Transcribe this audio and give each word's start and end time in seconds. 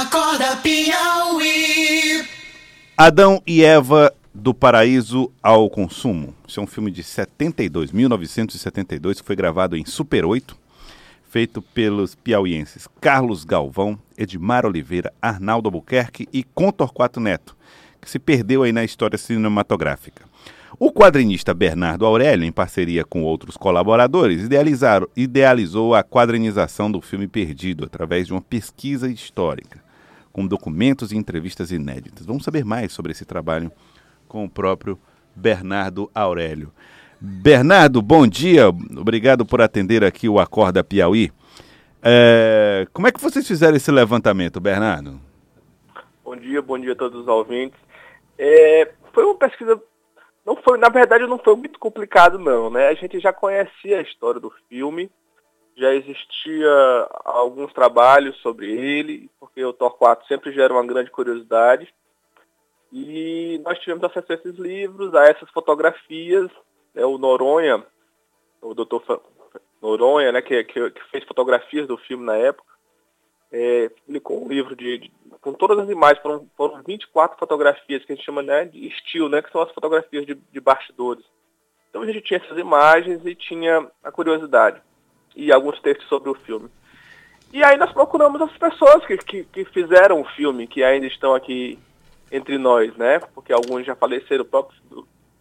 Acorda 0.00 0.56
Piauí. 0.56 2.26
Adão 2.96 3.42
e 3.46 3.62
Eva 3.62 4.10
do 4.32 4.54
Paraíso 4.54 5.30
ao 5.42 5.68
Consumo. 5.68 6.34
Isso 6.48 6.58
é 6.58 6.62
um 6.62 6.66
filme 6.66 6.90
de 6.90 7.02
72, 7.02 7.92
1972, 7.92 9.20
que 9.20 9.26
foi 9.26 9.36
gravado 9.36 9.76
em 9.76 9.84
Super 9.84 10.24
8, 10.24 10.56
feito 11.28 11.60
pelos 11.60 12.14
piauienses 12.14 12.88
Carlos 12.98 13.44
Galvão, 13.44 13.98
Edmar 14.16 14.64
Oliveira, 14.64 15.12
Arnaldo 15.20 15.66
Albuquerque 15.66 16.26
e 16.32 16.44
Contorquato 16.44 17.20
Neto, 17.20 17.54
que 18.00 18.08
se 18.08 18.18
perdeu 18.18 18.62
aí 18.62 18.72
na 18.72 18.82
história 18.82 19.18
cinematográfica. 19.18 20.24
O 20.78 20.90
quadrinista 20.90 21.52
Bernardo 21.52 22.06
Aurélio, 22.06 22.46
em 22.46 22.52
parceria 22.52 23.04
com 23.04 23.22
outros 23.22 23.54
colaboradores, 23.54 24.48
idealizou 25.14 25.94
a 25.94 26.02
quadrinização 26.02 26.90
do 26.90 27.02
filme 27.02 27.28
Perdido 27.28 27.84
através 27.84 28.28
de 28.28 28.32
uma 28.32 28.40
pesquisa 28.40 29.06
histórica, 29.10 29.89
com 30.32 30.46
documentos 30.46 31.12
e 31.12 31.16
entrevistas 31.16 31.70
inéditas. 31.70 32.26
Vamos 32.26 32.44
saber 32.44 32.64
mais 32.64 32.92
sobre 32.92 33.12
esse 33.12 33.24
trabalho 33.24 33.70
com 34.28 34.44
o 34.44 34.50
próprio 34.50 34.98
Bernardo 35.34 36.10
Aurélio. 36.14 36.72
Bernardo, 37.20 38.00
bom 38.00 38.26
dia. 38.26 38.68
Obrigado 38.68 39.44
por 39.44 39.60
atender 39.60 40.02
aqui 40.04 40.28
o 40.28 40.40
Acorda 40.40 40.82
Piauí. 40.82 41.30
É, 42.02 42.86
como 42.92 43.06
é 43.08 43.12
que 43.12 43.20
vocês 43.20 43.46
fizeram 43.46 43.76
esse 43.76 43.90
levantamento, 43.90 44.58
Bernardo? 44.58 45.20
Bom 46.24 46.36
dia, 46.36 46.62
bom 46.62 46.78
dia 46.78 46.92
a 46.92 46.96
todos 46.96 47.20
os 47.20 47.28
ouvintes. 47.28 47.78
É, 48.38 48.90
foi 49.12 49.24
uma 49.24 49.34
pesquisa, 49.34 49.78
não 50.46 50.56
foi, 50.56 50.78
na 50.78 50.88
verdade 50.88 51.26
não 51.26 51.38
foi 51.38 51.56
muito 51.56 51.78
complicado 51.78 52.38
não, 52.38 52.70
né? 52.70 52.88
A 52.88 52.94
gente 52.94 53.20
já 53.20 53.32
conhecia 53.32 53.98
a 53.98 54.02
história 54.02 54.40
do 54.40 54.50
filme, 54.68 55.10
já 55.80 55.94
existia 55.94 56.68
alguns 57.24 57.72
trabalhos 57.72 58.36
sobre 58.42 58.70
ele, 58.70 59.30
porque 59.40 59.64
o 59.64 59.72
Torquato 59.72 60.26
sempre 60.26 60.52
gera 60.52 60.74
uma 60.74 60.84
grande 60.86 61.10
curiosidade. 61.10 61.92
E 62.92 63.58
nós 63.64 63.78
tivemos 63.78 64.04
acesso 64.04 64.30
a 64.30 64.34
esses 64.34 64.56
livros, 64.56 65.14
a 65.14 65.24
essas 65.24 65.48
fotografias. 65.50 66.50
Né, 66.94 67.04
o 67.04 67.16
Noronha, 67.16 67.84
o 68.60 68.74
doutor 68.74 69.22
Noronha, 69.80 70.32
né, 70.32 70.42
que, 70.42 70.62
que, 70.64 70.90
que, 70.90 71.04
fez 71.10 71.24
fotografias 71.24 71.86
do 71.86 71.96
filme 71.96 72.24
na 72.24 72.36
época, 72.36 72.68
é, 73.50 73.88
publicou 73.88 74.44
um 74.44 74.48
livro 74.48 74.76
de, 74.76 74.98
de, 74.98 75.12
com 75.40 75.54
todas 75.54 75.78
as 75.78 75.88
imagens, 75.88 76.20
foram, 76.20 76.46
foram 76.56 76.82
24 76.82 77.38
fotografias 77.38 78.04
que 78.04 78.12
a 78.12 78.16
gente 78.16 78.24
chama 78.24 78.42
né, 78.42 78.66
de 78.66 78.86
estilo, 78.86 79.30
né, 79.30 79.40
que 79.40 79.50
são 79.50 79.62
as 79.62 79.72
fotografias 79.72 80.26
de, 80.26 80.34
de 80.34 80.60
bastidores. 80.60 81.24
Então 81.88 82.02
a 82.02 82.06
gente 82.06 82.20
tinha 82.20 82.38
essas 82.38 82.58
imagens 82.58 83.24
e 83.24 83.34
tinha 83.34 83.90
a 84.04 84.12
curiosidade 84.12 84.82
e 85.34 85.52
alguns 85.52 85.80
textos 85.80 86.08
sobre 86.08 86.30
o 86.30 86.34
filme. 86.34 86.68
E 87.52 87.64
aí 87.64 87.76
nós 87.76 87.92
procuramos 87.92 88.40
as 88.40 88.52
pessoas 88.56 89.04
que, 89.04 89.16
que, 89.18 89.44
que 89.44 89.64
fizeram 89.66 90.20
o 90.20 90.24
filme, 90.24 90.66
que 90.66 90.84
ainda 90.84 91.06
estão 91.06 91.34
aqui 91.34 91.78
entre 92.30 92.58
nós, 92.58 92.94
né? 92.96 93.20
Porque 93.34 93.52
alguns 93.52 93.84
já 93.84 93.96
faleceram, 93.96 94.42
o 94.42 94.46
próprio 94.46 94.78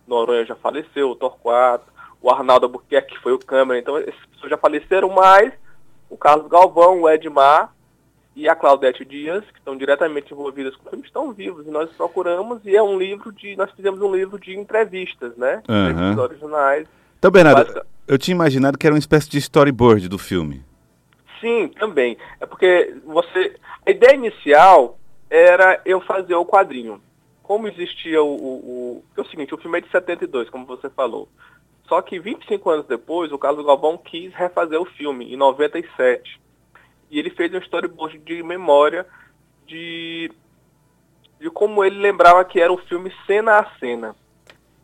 Noronha 0.07 0.45
já 0.45 0.55
faleceu, 0.55 1.11
o 1.11 1.15
Torquato, 1.15 1.85
o 2.21 2.31
Arnaldo 2.31 2.65
Albuquerque, 2.65 3.15
que 3.15 3.21
foi 3.21 3.31
o 3.31 3.39
câmera, 3.39 3.79
então 3.79 3.97
essas 3.97 4.25
pessoas 4.33 4.49
já 4.49 4.57
faleceram, 4.57 5.09
mas 5.09 5.53
o 6.09 6.17
Carlos 6.17 6.47
Galvão, 6.47 7.01
o 7.01 7.09
Edmar 7.09 7.71
e 8.35 8.49
a 8.49 8.55
Claudete 8.55 9.05
Dias, 9.05 9.43
que 9.51 9.59
estão 9.59 9.77
diretamente 9.77 10.33
envolvidas 10.33 10.75
com 10.75 10.87
o 10.87 10.89
filme, 10.89 11.05
estão 11.05 11.31
vivos. 11.31 11.67
E 11.67 11.69
nós 11.69 11.89
procuramos, 11.91 12.65
e 12.65 12.75
é 12.75 12.81
um 12.81 12.97
livro 12.97 13.31
de. 13.31 13.55
Nós 13.55 13.69
fizemos 13.71 14.01
um 14.01 14.13
livro 14.13 14.39
de 14.39 14.57
entrevistas, 14.57 15.35
né? 15.35 15.61
Uhum. 15.67 15.89
Entrevistas 15.89 16.17
originais. 16.17 16.87
Então, 17.19 17.29
Bernardo. 17.29 17.81
Eu 18.09 18.17
tinha 18.17 18.33
imaginado 18.33 18.75
que 18.75 18.87
era 18.87 18.93
uma 18.95 18.99
espécie 18.99 19.29
de 19.29 19.37
storyboard 19.37 20.09
do 20.09 20.17
filme. 20.17 20.65
Sim, 21.39 21.67
também. 21.79 22.17
É 22.39 22.45
porque 22.45 22.95
você. 23.05 23.55
A 23.85 23.91
ideia 23.91 24.15
inicial 24.15 24.97
era 25.29 25.79
eu 25.85 26.01
fazer 26.01 26.33
o 26.33 26.45
quadrinho. 26.45 26.99
Como 27.43 27.67
existia 27.67 28.21
o, 28.21 28.35
o, 28.35 28.55
o. 28.55 29.03
é 29.15 29.21
o 29.21 29.25
seguinte, 29.25 29.53
o 29.53 29.57
filme 29.59 29.77
é 29.77 29.81
de 29.81 29.91
72, 29.91 30.49
como 30.49 30.65
você 30.65 30.89
falou. 30.89 31.29
Só 31.87 32.01
que 32.01 32.19
25 32.19 32.69
anos 32.69 32.87
depois, 32.87 33.31
o 33.31 33.37
Carlos 33.37 33.65
Galvão 33.65 33.95
quis 33.95 34.33
refazer 34.33 34.81
o 34.81 34.85
filme, 34.85 35.31
em 35.31 35.37
97. 35.37 36.41
E 37.11 37.19
ele 37.19 37.29
fez 37.29 37.53
um 37.53 37.59
storyboard 37.59 38.17
de 38.19 38.41
memória 38.41 39.05
de, 39.67 40.31
de 41.39 41.49
como 41.51 41.83
ele 41.85 41.99
lembrava 41.99 42.43
que 42.43 42.59
era 42.59 42.73
o 42.73 42.77
filme 42.77 43.13
cena 43.27 43.59
a 43.59 43.69
cena. 43.77 44.15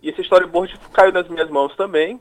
E 0.01 0.09
esse 0.09 0.21
storyboard 0.21 0.79
caiu 0.93 1.11
nas 1.11 1.27
minhas 1.27 1.49
mãos 1.49 1.75
também. 1.75 2.19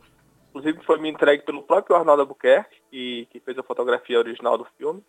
Inclusive 0.54 0.84
foi 0.84 1.00
me 1.00 1.10
entregue 1.10 1.42
pelo 1.42 1.64
próprio 1.64 1.96
Arnaldo 1.96 2.22
Albuquerque, 2.22 2.76
que, 2.88 3.26
que 3.32 3.40
fez 3.40 3.58
a 3.58 3.62
fotografia 3.64 4.20
original 4.20 4.56
do 4.56 4.64
filme. 4.78 5.02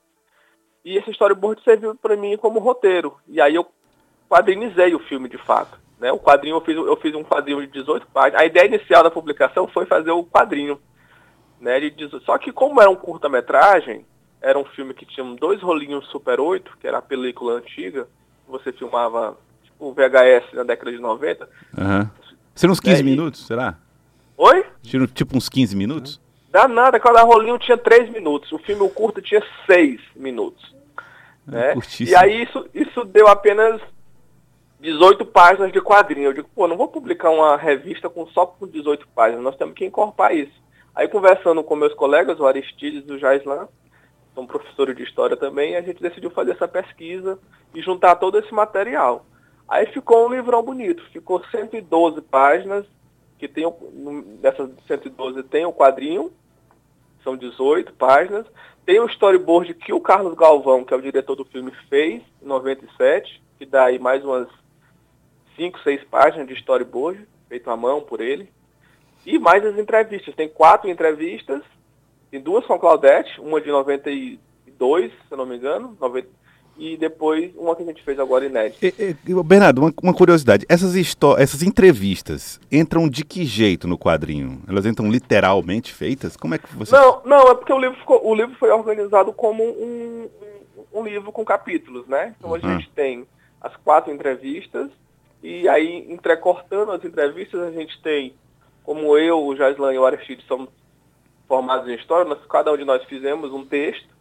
E 0.83 0.97
esse 0.97 1.11
storyboard 1.11 1.63
serviu 1.63 1.94
para 1.94 2.17
mim 2.17 2.35
como 2.35 2.57
roteiro. 2.59 3.16
E 3.28 3.39
aí 3.39 3.53
eu 3.53 3.67
quadrinizei 4.28 4.95
o 4.95 5.00
filme 5.00 5.29
de 5.29 5.38
fato. 5.38 5.79
Né? 6.00 6.11
O 6.11 6.17
quadrinho 6.17 6.55
eu 6.55 6.61
fiz, 6.61 6.75
eu 6.75 6.97
fiz 6.97 7.13
um 7.13 7.23
quadrinho 7.23 7.61
de 7.61 7.67
18 7.67 8.07
páginas. 8.07 8.41
A 8.41 8.45
ideia 8.45 8.66
inicial 8.66 9.03
da 9.03 9.11
publicação 9.11 9.67
foi 9.67 9.85
fazer 9.85 10.09
o 10.09 10.23
quadrinho. 10.23 10.79
Né, 11.61 11.79
de 11.79 11.91
18... 11.91 12.25
Só 12.25 12.38
que 12.39 12.51
como 12.51 12.81
era 12.81 12.89
um 12.89 12.95
curta-metragem, 12.95 14.03
era 14.41 14.57
um 14.57 14.66
filme 14.66 14.95
que 14.95 15.05
tinha 15.05 15.25
dois 15.35 15.61
rolinhos 15.61 16.07
Super 16.07 16.39
8, 16.39 16.78
que 16.79 16.88
era 16.88 16.97
a 16.97 17.03
película 17.03 17.53
antiga, 17.53 18.07
você 18.47 18.72
filmava 18.73 19.38
tipo 19.63 19.94
VHS 19.94 20.53
na 20.53 20.63
década 20.63 20.91
de 20.91 21.00
90. 21.00 21.47
Uhum. 21.78 22.09
Seriam 22.55 22.73
uns 22.73 22.79
15 22.79 23.00
é, 23.00 23.03
minutos, 23.03 23.45
será? 23.45 23.78
Oi? 24.38 24.66
Tipo 25.13 25.38
uns 25.38 25.50
15 25.50 25.75
minutos? 25.75 26.22
Dá 26.50 26.68
nada, 26.68 27.00
cada 27.00 27.22
rolinho 27.23 27.57
tinha 27.57 27.78
3 27.78 28.09
minutos. 28.12 28.51
O 28.51 28.57
filme 28.57 28.81
o 28.81 28.90
curto 28.90 29.22
tinha 29.22 29.41
6 29.66 30.00
minutos. 30.16 30.75
É, 31.47 31.75
né? 31.75 31.81
E 32.00 32.16
aí 32.16 32.44
isso, 32.44 32.68
isso 32.73 33.03
deu 33.03 33.28
apenas 33.28 33.81
18 34.79 35.25
páginas 35.25 35.72
de 35.72 35.81
quadrinho. 35.81 36.28
Eu 36.28 36.34
digo, 36.34 36.50
pô, 36.53 36.68
não 36.68 36.78
vou 36.78 36.88
publicar 36.88 37.29
uma 37.29 37.57
revista 37.57 38.09
com 38.09 38.25
só 38.28 38.46
com 38.46 38.68
18 38.68 39.07
páginas, 39.09 39.44
nós 39.44 39.56
temos 39.56 39.75
que 39.75 39.85
encorpar 39.85 40.35
isso. 40.35 40.63
Aí 40.94 41.07
conversando 41.07 41.63
com 41.63 41.75
meus 41.75 41.94
colegas, 41.94 42.40
o 42.40 42.46
Aristides 42.46 43.03
e 43.07 43.12
o 43.12 43.19
Jaislan, 43.19 43.67
são 44.34 44.46
professores 44.46 44.96
de 44.96 45.03
história 45.03 45.35
também, 45.35 45.75
a 45.75 45.81
gente 45.81 46.02
decidiu 46.02 46.29
fazer 46.29 46.52
essa 46.52 46.67
pesquisa 46.67 47.40
e 47.73 47.81
juntar 47.81 48.16
todo 48.16 48.38
esse 48.38 48.53
material. 48.53 49.25
Aí 49.67 49.85
ficou 49.88 50.28
um 50.28 50.34
livrão 50.34 50.62
bonito, 50.62 51.03
ficou 51.12 51.44
112 51.52 52.22
páginas, 52.22 52.85
que 53.38 53.47
tem, 53.47 53.66
dessas 54.41 54.69
112 54.88 55.44
tem 55.44 55.66
o 55.66 55.73
quadrinho, 55.73 56.31
são 57.23 57.35
18 57.35 57.94
páginas, 57.94 58.46
tem 58.85 59.00
o 59.00 59.07
storyboard 59.07 59.73
que 59.73 59.91
o 59.91 60.00
Carlos 60.00 60.35
Galvão, 60.35 60.84
que 60.84 60.94
é 60.94 60.97
o 60.97 61.01
diretor 61.01 61.35
do 61.35 61.44
filme, 61.46 61.72
fez 61.90 62.22
em 62.41 62.46
97, 62.46 63.41
que 63.57 63.66
dá 63.66 63.85
aí 63.85 63.97
mais 63.97 64.23
umas 64.23 64.47
5, 65.56 65.79
6 65.79 66.03
páginas 66.06 66.47
de 66.47 66.53
storyboard, 66.53 67.28
feito 67.50 67.69
à 67.69 67.75
mão 67.75 68.01
por 68.01 68.22
ele. 68.22 68.50
E 69.25 69.40
mais 69.40 69.66
as 69.66 69.78
entrevistas. 69.78 70.35
Tem 70.35 70.47
quatro 70.47 70.90
entrevistas, 70.90 71.63
tem 72.29 72.40
duas 72.40 72.66
com 72.66 72.73
a 72.73 72.79
Claudete, 72.79 73.41
uma 73.41 73.59
de 73.59 73.69
92, 73.69 75.12
se 75.12 75.17
eu 75.31 75.38
não 75.38 75.46
me 75.47 75.56
engano, 75.56 75.97
90, 76.00 76.28
e 76.78 76.97
depois 76.97 77.52
uma 77.56 77.75
que 77.75 77.84
a 77.84 77.86
gente 77.86 78.03
fez 78.03 78.19
agora 78.19 78.46
inédita. 78.46 78.86
E, 78.86 79.16
e, 79.25 79.44
Bernardo, 79.44 79.81
uma, 79.81 79.94
uma, 80.03 80.13
curiosidade, 80.13 80.66
essas, 80.68 80.96
essas 81.38 81.63
entrevistas 81.63 82.59
entram 82.72 83.08
de 83.08 83.24
que 83.24 83.46
jeito 83.46 83.88
no 83.88 83.97
quadrinho? 83.97 84.62
Elas 84.68 84.85
entram 84.85 85.09
literalmente 85.09 85.94
feitas? 85.94 86.35
Como 86.35 86.53
é 86.53 86.58
que 86.58 86.74
você... 86.75 86.96
Não, 86.96 87.22
não, 87.25 87.50
é 87.50 87.56
porque 87.56 87.72
o 87.72 87.80
livro, 87.80 87.97
ficou, 87.97 88.25
o 88.25 88.35
livro 88.35 88.56
foi 88.59 88.69
organizado 88.69 89.31
como 89.31 89.64
um, 89.64 90.30
um, 90.94 91.00
um 91.00 91.03
livro 91.03 91.31
com 91.31 91.46
capítulos, 91.46 92.08
né? 92.08 92.35
Então 92.38 92.50
uhum. 92.50 92.56
a 92.56 92.59
gente 92.59 92.90
tem 92.91 93.25
as 93.62 93.75
quatro 93.78 94.14
entrevistas, 94.14 94.90
e 95.41 95.68
aí 95.68 96.06
entrecortando 96.12 96.91
as 96.91 97.03
entrevistas 97.03 97.62
a 97.62 97.72
gente 97.72 98.00
tem, 98.02 98.35
como 98.84 99.18
eu, 99.18 99.44
o 99.44 99.56
Jaislan 99.56 99.94
e 99.94 99.97
o 99.97 100.06
Aristides 100.06 100.46
somos 100.46 100.69
formados 101.47 101.88
em 101.88 101.96
história, 101.96 102.28
nós, 102.28 102.40
cada 102.47 102.72
um 102.72 102.78
de 102.78 102.85
nós 102.85 103.03
fizemos 103.06 103.52
um 103.52 103.66
texto, 103.66 104.15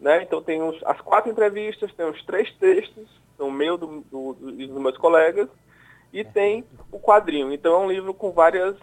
né? 0.00 0.22
Então 0.22 0.42
tem 0.42 0.62
uns, 0.62 0.78
as 0.84 1.00
quatro 1.00 1.30
entrevistas, 1.30 1.92
tem 1.94 2.06
os 2.06 2.22
três 2.24 2.52
textos, 2.54 3.08
o 3.38 3.50
meu 3.50 3.76
do, 3.76 4.04
do, 4.10 4.34
dos 4.34 4.82
meus 4.82 4.96
colegas, 4.96 5.48
e 6.12 6.24
tem 6.24 6.64
o 6.90 6.98
quadrinho. 6.98 7.52
Então 7.52 7.74
é 7.74 7.78
um 7.78 7.90
livro 7.90 8.14
com 8.14 8.32
vários 8.32 8.76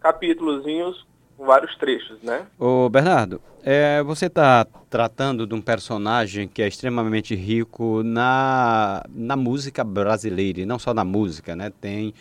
capítulozinhos, 0.00 1.06
com 1.36 1.46
vários 1.46 1.76
trechos, 1.76 2.20
né? 2.22 2.46
Ô 2.58 2.88
Bernardo, 2.88 3.40
é, 3.64 4.02
você 4.02 4.26
está 4.26 4.66
tratando 4.90 5.46
de 5.46 5.54
um 5.54 5.60
personagem 5.60 6.48
que 6.48 6.60
é 6.62 6.66
extremamente 6.66 7.34
rico 7.34 8.02
na, 8.02 9.04
na 9.08 9.36
música 9.36 9.84
brasileira, 9.84 10.60
e 10.60 10.66
não 10.66 10.78
só 10.78 10.92
na 10.92 11.04
música, 11.04 11.54
né? 11.54 11.72
Tem 11.80 12.12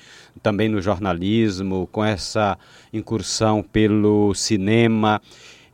também 0.41 0.69
no 0.69 0.81
jornalismo, 0.81 1.88
com 1.91 2.03
essa 2.03 2.57
incursão 2.93 3.63
pelo 3.63 4.33
cinema. 4.35 5.21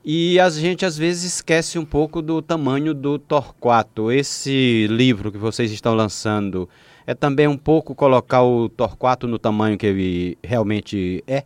E 0.10 0.40
a 0.40 0.50
gente 0.50 0.86
às 0.86 0.98
vezes 0.98 1.26
esquece 1.26 1.78
um 1.78 1.84
pouco 1.84 2.22
do 2.22 2.42
tamanho 2.42 2.94
do 2.94 3.20
Torquato. 3.20 4.10
Esse 4.10 4.88
livro 4.88 5.34
que 5.34 5.38
vocês 5.38 5.70
estão 5.70 5.94
lançando 5.94 6.70
é 7.06 7.14
também 7.14 7.46
um 7.46 7.58
pouco 7.58 7.94
colocar 7.94 8.42
o 8.42 8.70
Torquato 8.70 9.28
no 9.28 9.38
tamanho 9.38 9.78
que 9.78 9.86
ele 9.86 10.38
realmente 10.42 11.22
é? 11.28 11.44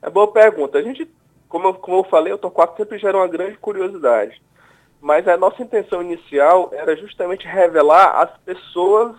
É 0.00 0.08
boa 0.08 0.32
pergunta. 0.32 0.78
A 0.78 0.82
gente, 0.82 1.06
como 1.50 1.68
eu, 1.68 1.74
como 1.74 1.98
eu 1.98 2.04
falei, 2.04 2.32
o 2.32 2.38
Torquato 2.38 2.78
sempre 2.78 2.98
gera 2.98 3.18
uma 3.18 3.28
grande 3.28 3.58
curiosidade. 3.58 4.40
Mas 4.98 5.28
a 5.28 5.36
nossa 5.36 5.62
intenção 5.62 6.00
inicial 6.00 6.70
era 6.72 6.96
justamente 6.96 7.46
revelar 7.46 8.22
as 8.22 8.38
pessoas 8.38 9.14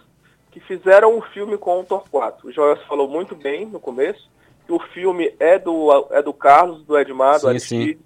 que 0.49 0.59
fizeram 0.59 1.15
o 1.15 1.21
filme 1.21 1.59
com 1.59 1.79
o 1.79 1.85
Torquato. 1.85 2.47
O 2.47 2.51
Joel 2.51 2.75
falou 2.87 3.07
muito 3.07 3.35
bem 3.35 3.67
no 3.67 3.79
começo 3.79 4.27
o 4.69 4.79
filme 4.79 5.33
é 5.39 5.57
do, 5.57 6.07
é 6.11 6.21
do 6.21 6.33
Carlos, 6.33 6.83
do 6.83 6.97
Edmar, 6.97 7.35
do 7.35 7.41
Sim, 7.41 7.47
Aristide, 7.49 7.93
sim. 7.93 7.99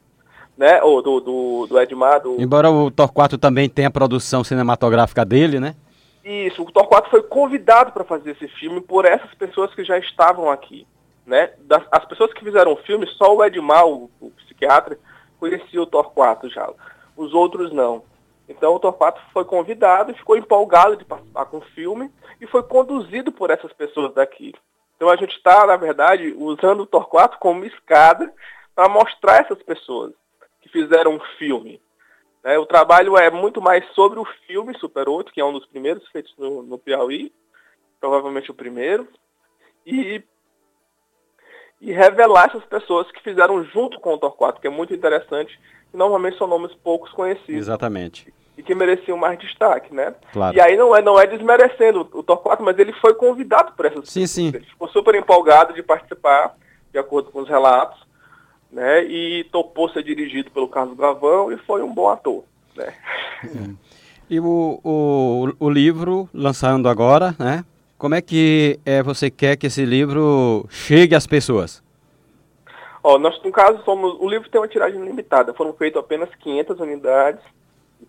né? 0.58 0.82
Ou 0.82 1.02
do, 1.02 1.20
do, 1.20 1.68
do 1.68 1.80
Edmar, 1.80 2.22
do... 2.22 2.42
Embora 2.42 2.72
o 2.72 2.90
Torquato 2.90 3.38
também 3.38 3.70
tenha 3.70 3.90
a 3.90 3.92
produção 3.92 4.44
cinematográfica 4.44 5.26
dele, 5.26 5.60
né? 5.60 5.76
Isso, 6.24 6.62
o 6.62 6.72
Torquato 6.72 7.10
foi 7.10 7.22
convidado 7.22 7.92
para 7.92 8.06
fazer 8.06 8.32
esse 8.32 8.48
filme 8.48 8.80
por 8.80 9.06
essas 9.06 9.34
pessoas 9.34 9.76
que 9.76 9.84
já 9.84 9.98
estavam 9.98 10.50
aqui. 10.50 10.88
Né? 11.26 11.52
Das, 11.62 11.84
as 11.92 12.06
pessoas 12.06 12.34
que 12.34 12.44
fizeram 12.44 12.74
o 12.74 12.78
filme, 12.78 13.06
só 13.18 13.36
o 13.36 13.44
Edmar, 13.44 13.86
o, 13.86 14.10
o 14.22 14.32
psiquiatra, 14.32 14.98
conhecia 15.40 15.82
o 15.82 15.86
Torquato 15.86 16.50
já. 16.50 16.70
Os 17.16 17.34
outros 17.34 17.74
não. 17.74 18.04
Então 18.48 18.74
o 18.74 18.80
Torquato 18.80 19.22
foi 19.34 19.44
convidado 19.46 20.12
e 20.12 20.16
ficou 20.16 20.38
empolgado 20.38 20.98
de 20.98 21.06
participar 21.06 21.46
com 21.46 21.58
o 21.58 21.66
filme 21.76 22.10
e 22.40 22.48
foi 22.48 22.64
conduzido 22.64 23.32
por 23.32 23.50
essas 23.50 23.72
pessoas 23.74 24.14
daqui. 24.14 24.54
Então 25.04 25.12
a 25.12 25.18
gente 25.18 25.36
está, 25.36 25.68
na 25.68 25.76
verdade, 25.76 26.34
usando 26.38 26.84
o 26.84 26.86
Torquato 26.86 27.38
como 27.38 27.66
escada 27.66 28.34
para 28.74 28.88
mostrar 28.88 29.42
essas 29.42 29.62
pessoas 29.62 30.14
que 30.62 30.70
fizeram 30.70 31.16
um 31.16 31.20
filme. 31.38 31.82
Né? 32.42 32.58
O 32.58 32.66
trabalho 32.66 33.18
é 33.18 33.30
muito 33.30 33.62
mais 33.62 33.86
sobre 33.94 34.18
o 34.18 34.26
filme 34.48 34.74
Super 34.80 35.10
8, 35.10 35.34
que 35.34 35.42
é 35.42 35.46
um 35.46 35.52
dos 35.52 35.66
primeiros 35.66 36.08
feitos 36.08 36.34
no, 36.38 36.64
no 36.64 36.78
Piauí, 36.78 37.34
provavelmente 38.00 38.50
o 38.50 38.54
primeiro, 38.54 39.06
e, 39.86 40.24
e 41.82 41.92
revelar 41.92 42.48
essas 42.48 42.64
pessoas 42.64 43.12
que 43.12 43.22
fizeram 43.22 43.62
junto 43.66 44.00
com 44.00 44.14
o 44.14 44.18
Torquato, 44.18 44.62
que 44.62 44.68
é 44.68 44.70
muito 44.70 44.94
interessante, 44.94 45.60
e 45.94 45.98
normalmente 45.98 46.38
são 46.38 46.48
nomes 46.48 46.74
poucos 46.76 47.12
conhecidos 47.12 47.60
Exatamente. 47.60 48.34
E 48.58 48.64
que 48.64 48.76
mereciam 48.76 49.18
mais 49.18 49.40
destaque, 49.40 49.94
né? 49.94 50.14
Claro. 50.32 50.56
E 50.56 50.62
aí 50.62 50.78
não 50.78 50.96
é, 50.96 51.02
não 51.02 51.20
é 51.20 51.26
desmerecendo 51.26 52.08
o 52.14 52.22
Torquato, 52.22 52.64
mas 52.64 52.78
ele 52.78 52.94
foi 52.94 53.14
convidado 53.16 53.74
por 53.74 53.86
essas 53.86 54.10
Sim, 54.10 54.28
sim. 54.28 54.48
Ele 54.48 54.66
ficou 54.66 54.88
super 54.90 55.16
empolgado 55.16 55.74
de 55.74 55.82
participar, 55.82 56.56
de 56.92 57.00
acordo 57.00 57.32
com 57.32 57.42
os 57.42 57.50
relatos, 57.50 58.00
né? 58.72 59.04
E 59.06 59.44
topou 59.52 59.90
ser 59.90 60.04
dirigido 60.04 60.52
pelo 60.52 60.68
Carlos 60.68 60.96
Gravão 60.96 61.52
e 61.52 61.58
foi 61.58 61.82
um 61.82 61.94
bom 61.94 62.10
ator, 62.10 62.44
né? 62.76 62.94
E 64.30 64.40
o, 64.40 64.80
o, 64.84 65.54
o 65.60 65.70
livro, 65.70 66.30
lançando 66.34 66.88
agora, 66.88 67.36
né? 67.38 67.66
Como 67.98 68.16
é 68.16 68.22
que 68.22 68.80
é, 68.86 69.04
você 69.04 69.30
quer 69.30 69.56
que 69.56 69.68
esse 69.68 69.86
livro 69.86 70.66
chegue 70.70 71.16
às 71.16 71.28
pessoas? 71.28 71.84
Ó, 73.04 73.18
nós, 73.20 73.42
no 73.44 73.52
caso, 73.52 73.84
somos, 73.84 74.16
o 74.20 74.30
livro 74.30 74.50
tem 74.50 74.60
uma 74.60 74.68
tiragem 74.68 75.04
limitada. 75.04 75.54
Foram 75.54 75.74
feitas 75.74 76.02
apenas 76.02 76.30
500 76.36 76.80
unidades, 76.80 77.44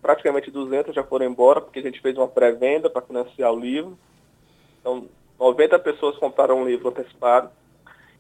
praticamente 0.05 0.51
200 0.51 0.95
já 0.95 1.03
foram 1.03 1.25
embora, 1.25 1.63
porque 1.63 1.79
a 1.79 1.83
gente 1.83 1.99
fez 1.99 2.15
uma 2.15 2.29
pré-venda 2.29 2.91
para 2.91 3.01
financiar 3.01 3.51
o 3.51 3.59
livro. 3.59 3.99
Então, 4.79 5.09
90 5.41 5.79
pessoas 5.79 6.19
compraram 6.19 6.61
um 6.61 6.67
livro 6.67 6.91
antecipado. 6.91 7.49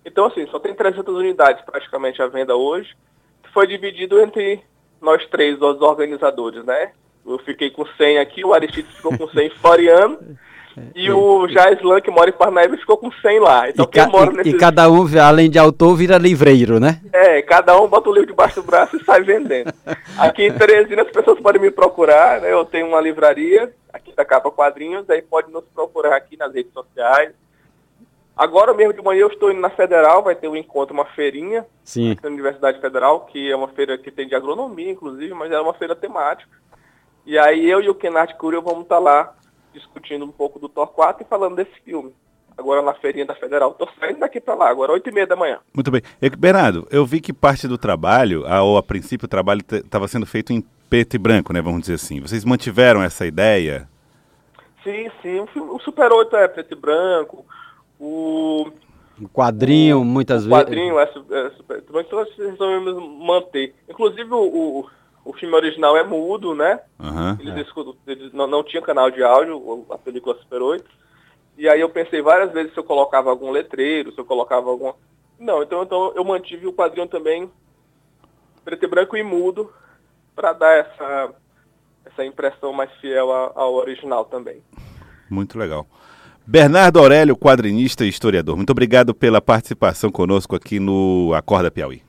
Então, 0.02 0.24
assim, 0.24 0.46
só 0.46 0.58
tem 0.58 0.74
300 0.74 1.14
unidades 1.14 1.62
praticamente 1.62 2.22
à 2.22 2.26
venda 2.26 2.56
hoje, 2.56 2.96
que 3.42 3.52
foi 3.52 3.66
dividido 3.66 4.18
entre 4.18 4.62
nós 4.98 5.26
três, 5.26 5.60
os 5.60 5.82
organizadores, 5.82 6.64
né? 6.64 6.92
Eu 7.26 7.38
fiquei 7.40 7.68
com 7.68 7.84
100 7.84 8.18
aqui, 8.18 8.42
o 8.42 8.54
Aristides 8.54 8.94
ficou 8.94 9.18
com 9.18 9.28
100 9.28 9.50
Floriano, 9.60 10.38
e 10.94 11.10
o 11.10 11.46
Jaislan, 11.48 12.00
que 12.00 12.10
mora 12.10 12.30
em 12.30 12.32
Parnaíba, 12.32 12.76
ficou 12.76 12.96
com 12.96 13.10
100 13.10 13.40
lá. 13.40 13.68
Então, 13.68 13.84
e, 13.84 13.88
quem 13.88 14.06
mora 14.08 14.32
e- 14.32 14.36
nesse 14.36 14.50
e 14.50 14.56
cada 14.58 14.90
um, 14.90 15.06
além 15.20 15.50
de 15.50 15.58
autor, 15.58 15.94
vira 15.96 16.18
livreiro, 16.18 16.80
né? 16.80 17.00
é, 17.12 17.42
cada 17.42 17.80
um 17.80 17.88
bota 17.88 18.10
o 18.10 18.12
livro 18.12 18.28
debaixo 18.28 18.56
do 18.56 18.66
braço 18.66 18.96
e 18.96 19.04
sai 19.04 19.22
vendendo. 19.22 19.72
Aqui 20.18 20.44
em 20.46 20.52
Teresina 20.52 21.02
as 21.02 21.10
pessoas 21.10 21.38
podem 21.40 21.60
me 21.60 21.70
procurar, 21.70 22.40
né? 22.40 22.52
Eu 22.52 22.64
tenho 22.64 22.88
uma 22.88 23.00
livraria 23.00 23.72
aqui 23.92 24.12
da 24.14 24.24
Capa 24.24 24.50
Quadrinhos, 24.50 25.08
aí 25.08 25.22
pode 25.22 25.50
nos 25.52 25.64
procurar 25.74 26.16
aqui 26.16 26.36
nas 26.36 26.52
redes 26.52 26.72
sociais. 26.72 27.32
Agora 28.36 28.74
mesmo 28.74 28.92
de 28.92 29.00
manhã 29.00 29.20
eu 29.20 29.28
estou 29.28 29.52
indo 29.52 29.60
na 29.60 29.70
Federal, 29.70 30.22
vai 30.24 30.34
ter 30.34 30.48
um 30.48 30.56
encontro, 30.56 30.92
uma 30.92 31.04
feirinha 31.04 31.64
Sim. 31.84 32.16
na 32.20 32.28
Universidade 32.28 32.80
Federal, 32.80 33.20
que 33.26 33.48
é 33.50 33.54
uma 33.54 33.68
feira 33.68 33.96
que 33.96 34.10
tem 34.10 34.26
de 34.26 34.34
agronomia, 34.34 34.90
inclusive, 34.90 35.32
mas 35.34 35.52
é 35.52 35.60
uma 35.60 35.74
feira 35.74 35.94
temática. 35.94 36.50
E 37.24 37.38
aí 37.38 37.70
eu 37.70 37.80
e 37.80 37.88
o 37.88 37.94
Kennard 37.94 38.34
Curio 38.34 38.60
vamos 38.60 38.82
estar 38.82 38.98
lá 38.98 39.32
discutindo 39.74 40.24
um 40.24 40.30
pouco 40.32 40.58
do 40.58 40.68
Torquato 40.68 41.22
e 41.22 41.26
falando 41.26 41.56
desse 41.56 41.74
filme. 41.84 42.14
Agora 42.56 42.80
na 42.82 42.94
feirinha 42.94 43.26
da 43.26 43.34
Federal. 43.34 43.72
Estou 43.72 43.88
saindo 43.98 44.20
daqui 44.20 44.40
para 44.40 44.54
lá, 44.54 44.70
agora 44.70 44.92
8 44.92 45.08
e 45.10 45.12
meia 45.12 45.26
da 45.26 45.34
manhã. 45.34 45.58
Muito 45.74 45.90
bem. 45.90 46.00
E, 46.22 46.30
Bernardo, 46.30 46.86
eu 46.90 47.04
vi 47.04 47.20
que 47.20 47.32
parte 47.32 47.66
do 47.66 47.76
trabalho, 47.76 48.46
a- 48.46 48.62
ou 48.62 48.78
a 48.78 48.82
princípio 48.82 49.26
o 49.26 49.28
trabalho 49.28 49.60
estava 49.72 50.06
sendo 50.06 50.24
feito 50.24 50.52
em 50.52 50.64
preto 50.88 51.14
e 51.14 51.18
branco, 51.18 51.52
né? 51.52 51.60
Vamos 51.60 51.80
dizer 51.82 51.94
assim. 51.94 52.20
Vocês 52.20 52.44
mantiveram 52.44 53.02
essa 53.02 53.26
ideia? 53.26 53.88
Sim, 54.84 55.10
sim. 55.20 55.40
O, 55.40 55.46
filme- 55.48 55.70
o 55.72 55.78
Super 55.80 56.12
8 56.12 56.36
é 56.36 56.46
preto 56.46 56.72
e 56.74 56.76
branco. 56.76 57.44
O, 57.98 58.70
Um 59.20 59.26
quadrinho, 59.26 60.04
muitas 60.04 60.46
o 60.46 60.48
vezes. 60.48 60.64
quadrinho 60.64 60.98
é, 61.00 61.02
é 61.04 61.50
super 61.56 61.82
então 62.00 62.18
nós 62.20 62.28
resolvemos 62.36 63.18
manter. 63.26 63.74
Inclusive 63.88 64.30
o, 64.32 64.36
o, 64.80 64.86
o 65.24 65.32
filme 65.32 65.54
original 65.54 65.96
é 65.96 66.04
mudo, 66.04 66.54
né? 66.54 66.80
Aham. 67.00 67.38
Eles, 67.40 67.66
escutam- 67.66 67.96
eles 68.06 68.32
não, 68.32 68.46
não 68.46 68.62
tinha 68.62 68.82
canal 68.82 69.10
de 69.10 69.22
áudio, 69.22 69.86
a 69.90 69.98
película 69.98 70.36
Super 70.36 70.60
8. 70.62 70.84
E 71.56 71.68
aí 71.68 71.80
eu 71.80 71.88
pensei 71.88 72.20
várias 72.20 72.52
vezes 72.52 72.72
se 72.72 72.78
eu 72.78 72.84
colocava 72.84 73.30
algum 73.30 73.50
letreiro, 73.50 74.12
se 74.12 74.18
eu 74.18 74.24
colocava 74.24 74.68
algum. 74.68 74.92
Não, 75.38 75.62
então, 75.62 75.82
então 75.82 76.12
eu 76.14 76.24
mantive 76.24 76.66
o 76.66 76.72
quadrinho 76.72 77.06
também 77.06 77.50
preto 78.64 78.84
e 78.84 78.88
branco 78.88 79.16
e 79.16 79.22
mudo 79.22 79.70
para 80.34 80.52
dar 80.52 80.72
essa, 80.72 81.34
essa 82.04 82.24
impressão 82.24 82.72
mais 82.72 82.90
fiel 83.00 83.30
ao 83.32 83.74
original 83.74 84.24
também. 84.24 84.62
Muito 85.30 85.58
legal. 85.58 85.86
Bernardo 86.46 86.98
Aurélio, 86.98 87.36
quadrinista 87.36 88.04
e 88.04 88.08
historiador. 88.08 88.56
Muito 88.56 88.70
obrigado 88.70 89.14
pela 89.14 89.40
participação 89.40 90.10
conosco 90.10 90.54
aqui 90.54 90.78
no 90.78 91.32
Acorda 91.34 91.70
Piauí. 91.70 92.02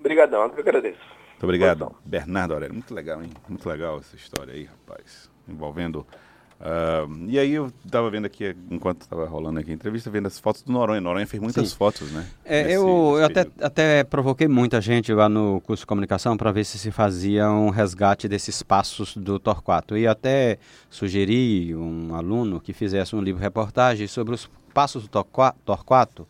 Obrigadão, 0.00 0.42
eu 0.42 0.50
que 0.50 0.60
agradeço. 0.60 1.00
Obrigado, 1.44 1.94
Bernardo 2.04 2.54
Aurélio. 2.54 2.74
Muito 2.74 2.94
legal, 2.94 3.22
hein? 3.22 3.30
Muito 3.48 3.68
legal 3.68 3.98
essa 3.98 4.16
história 4.16 4.52
aí, 4.54 4.64
rapaz. 4.64 5.30
Envolvendo. 5.48 6.06
ah, 6.60 7.06
e 7.26 7.38
aí 7.38 7.52
eu 7.52 7.70
tava 7.90 8.08
vendo 8.10 8.24
aqui, 8.24 8.56
enquanto 8.70 9.06
tava 9.06 9.26
rolando 9.26 9.60
aqui 9.60 9.70
a 9.70 9.74
entrevista, 9.74 10.08
vendo 10.10 10.26
as 10.26 10.38
fotos 10.38 10.62
do 10.62 10.72
Noronha. 10.72 11.00
Noronha 11.00 11.26
fez 11.26 11.42
muitas 11.42 11.68
Sim. 11.70 11.76
fotos, 11.76 12.10
né? 12.12 12.26
É, 12.44 12.62
Nesse- 12.62 12.74
eu 12.76 12.84
nesse 12.84 13.20
eu 13.20 13.24
até, 13.26 13.46
até 13.60 14.04
provoquei 14.04 14.48
muita 14.48 14.80
gente 14.80 15.12
lá 15.12 15.28
no 15.28 15.60
curso 15.60 15.82
de 15.82 15.86
comunicação 15.86 16.36
para 16.36 16.50
ver 16.52 16.64
se 16.64 16.78
se 16.78 16.90
fazia 16.90 17.50
um 17.50 17.68
resgate 17.70 18.26
desses 18.28 18.62
passos 18.62 19.16
do 19.16 19.38
Torquato. 19.38 19.96
E 19.96 20.06
até 20.06 20.58
sugeri 20.88 21.74
um 21.74 22.14
aluno 22.14 22.60
que 22.60 22.72
fizesse 22.72 23.14
um 23.14 23.20
livro-reportagem 23.20 24.06
sobre 24.06 24.34
os 24.34 24.48
passos 24.72 25.02
do 25.02 25.08
Torqua- 25.08 25.54
Torquato 25.64 26.26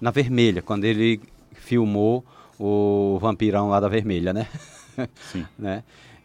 na 0.00 0.10
Vermelha, 0.10 0.62
quando 0.62 0.84
ele 0.84 1.20
filmou 1.52 2.24
o 2.64 3.18
vampirão 3.18 3.68
lá 3.68 3.78
da 3.78 3.88
Vermelha, 3.88 4.32
né? 4.32 4.48
Sim. 5.30 5.46
né? 5.58 5.84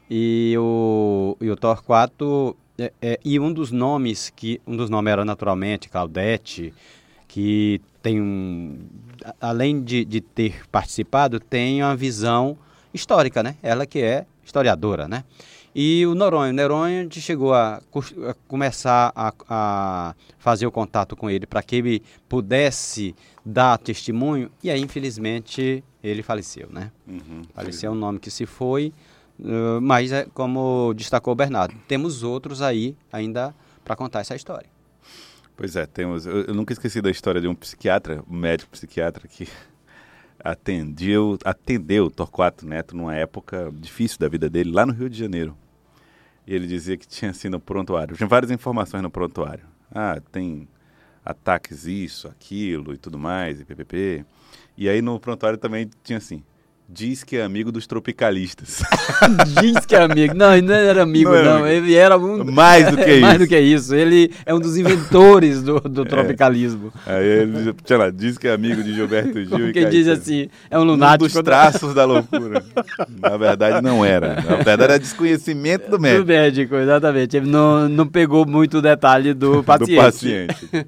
E 0.10 0.56
o, 0.58 1.38
e 1.42 1.52
o 1.52 1.56
Torquato, 1.56 2.56
é, 2.78 2.94
é, 3.02 3.20
e 3.24 3.40
um 3.40 3.52
dos 3.52 3.72
nomes, 3.72 4.32
que 4.34 4.62
um 4.66 4.76
dos 4.76 4.90
nomes 4.90 5.12
era 5.12 5.26
naturalmente 5.26 5.90
Claudete, 5.90 6.74
que 7.28 7.82
tem 8.02 8.22
um, 8.22 8.80
além 9.40 9.84
de, 9.84 10.06
de 10.06 10.22
ter 10.22 10.66
participado, 10.72 11.40
tem 11.40 11.84
uma 11.84 11.96
visão 11.96 12.58
histórica, 12.94 13.44
né? 13.44 13.56
Ela 13.62 13.86
que 13.86 14.00
é 14.00 14.26
historiadora, 14.44 15.08
né? 15.08 15.24
E 15.76 16.06
o 16.08 16.16
Noronha, 16.16 16.52
o 16.52 16.56
Noronha 16.56 17.08
chegou 17.12 17.54
a, 17.54 17.76
a 17.76 18.34
começar 18.48 19.12
a, 19.16 19.34
a 19.48 20.16
fazer 20.40 20.66
o 20.66 20.72
contato 20.72 21.16
com 21.16 21.30
ele 21.30 21.46
para 21.46 21.62
que 21.62 21.76
ele 21.76 22.04
pudesse 22.28 23.16
dar 23.50 23.78
testemunho, 23.80 24.52
e 24.64 24.70
aí 24.70 24.80
infelizmente 24.80 25.84
ele 26.04 26.22
faleceu, 26.22 26.70
né? 26.72 26.92
Uhum, 27.08 27.42
Faleceu 27.54 27.92
é 27.92 27.94
um 27.94 27.98
nome 27.98 28.20
que 28.20 28.30
se 28.30 28.46
foi, 28.46 28.94
uh, 29.40 29.82
mas 29.82 30.12
é 30.12 30.26
como 30.34 30.94
destacou 30.96 31.34
o 31.34 31.36
Bernardo, 31.36 31.76
temos 31.88 32.22
outros 32.22 32.62
aí 32.62 32.96
ainda 33.12 33.54
para 33.84 33.96
contar 33.96 34.20
essa 34.20 34.36
história. 34.36 34.70
Pois 35.58 35.76
é, 35.76 35.86
temos. 35.86 36.26
Eu, 36.26 36.44
eu 36.44 36.54
nunca 36.54 36.72
esqueci 36.72 37.02
da 37.02 37.10
história 37.10 37.42
de 37.42 37.48
um 37.48 37.56
psiquiatra, 37.56 38.24
um 38.30 38.38
médico 38.38 38.72
psiquiatra 38.72 39.28
que 39.28 39.48
atendeu, 40.42 41.38
atendeu 41.44 42.10
Torquato 42.10 42.66
Neto 42.66 42.96
numa 42.96 43.16
época 43.16 43.74
difícil 43.74 44.20
da 44.20 44.30
vida 44.30 44.50
dele, 44.50 44.72
lá 44.72 44.86
no 44.86 44.94
Rio 44.94 45.10
de 45.10 45.18
Janeiro. 45.18 45.58
E 46.48 46.54
ele 46.54 46.66
dizia 46.66 46.96
que 46.96 47.08
tinha 47.08 47.34
sido 47.34 47.54
no 47.54 47.60
prontuário. 47.60 48.16
Tinha 48.16 48.28
várias 48.28 48.52
informações 48.52 49.04
no 49.04 49.10
prontuário. 49.10 49.66
Ah, 49.92 50.22
tem 50.32 50.68
ataques 51.30 51.86
isso, 51.86 52.28
aquilo 52.28 52.94
e 52.94 52.98
tudo 52.98 53.18
mais, 53.20 53.60
e 53.62 53.66
ppp. 53.66 54.26
E 54.78 54.90
aí 54.90 55.02
no 55.02 55.20
prontuário 55.20 55.58
também 55.58 55.90
tinha 56.04 56.18
assim, 56.18 56.42
Diz 56.92 57.24
que 57.24 57.38
é 57.38 57.44
amigo 57.44 57.72
dos 57.72 57.86
tropicalistas. 57.86 58.82
Diz 59.62 59.86
que 59.86 59.96
é 59.96 60.02
amigo. 60.02 60.34
Não, 60.34 60.54
ele 60.54 60.66
não 60.66 60.74
era 60.74 61.04
amigo, 61.04 61.30
Não 61.30 61.36
não. 61.38 61.40
era 61.40 61.60
amigo. 61.60 61.86
Ele 61.86 61.94
era 61.94 62.18
um. 62.18 62.44
Mais 62.44 62.90
do 62.90 62.98
que 62.98 63.18
Mais 63.22 63.36
isso. 63.36 63.44
do 63.44 63.48
que 63.48 63.60
isso. 63.60 63.94
Ele 63.96 64.34
é 64.44 64.56
um 64.56 64.60
dos 64.60 64.76
inventores 64.76 65.62
do, 65.62 65.80
do 65.82 66.04
tropicalismo. 66.10 66.92
Aí 67.06 67.24
ele, 67.24 67.76
sei 67.86 67.96
lá, 67.96 68.10
diz 68.10 68.40
que 68.40 68.48
é 68.48 68.54
amigo 68.54 68.82
de 68.82 68.92
Gilberto 68.96 69.40
Gil 69.40 69.50
Como 69.52 69.68
e 69.68 69.72
quem 69.72 69.88
diz 69.88 70.08
assim, 70.08 70.50
é 70.68 70.80
um 70.80 70.82
Um 70.82 70.86
lunático. 70.86 71.32
dos 71.32 71.44
traços 71.44 71.94
da 71.94 72.06
loucura. 72.06 72.66
Na 73.22 73.38
verdade, 73.38 73.84
não 73.84 74.04
era. 74.04 74.38
Na 74.42 74.56
verdade, 74.56 74.84
era 74.86 74.98
desconhecimento 74.98 75.92
do 75.92 75.98
do 75.98 76.02
médico. 76.02 76.26
médico, 76.26 76.76
exatamente. 76.76 77.38
Ele 77.38 77.48
não, 77.52 77.88
não 77.88 78.08
pegou 78.08 78.48
muito 78.48 78.80
o 78.80 78.82
detalhe 78.82 79.36
do 79.36 79.64
paciente. 79.64 79.92
Do 79.92 80.02
paciente. 80.02 80.88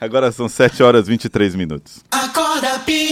Agora 0.00 0.30
são 0.30 0.48
7 0.48 0.82
horas 0.82 1.06
e 1.06 1.10
23 1.10 1.54
minutos. 1.54 2.04
Acorda 2.10 2.78
Piauí. 2.80 3.05